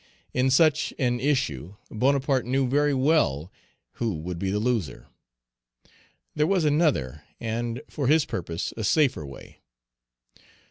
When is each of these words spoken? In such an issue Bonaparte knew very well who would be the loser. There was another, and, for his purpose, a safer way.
In 0.33 0.49
such 0.49 0.95
an 0.97 1.19
issue 1.19 1.75
Bonaparte 1.91 2.47
knew 2.47 2.67
very 2.67 2.91
well 2.91 3.51
who 4.01 4.15
would 4.15 4.39
be 4.39 4.49
the 4.49 4.57
loser. 4.57 5.09
There 6.33 6.47
was 6.47 6.65
another, 6.65 7.21
and, 7.39 7.83
for 7.87 8.07
his 8.07 8.25
purpose, 8.25 8.73
a 8.75 8.83
safer 8.83 9.23
way. 9.23 9.59